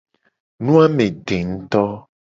[0.65, 1.83] Nu a me de nguto.